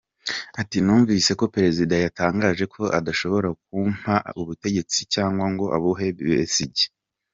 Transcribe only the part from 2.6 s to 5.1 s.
ko adashobora kumpa ubutegetsi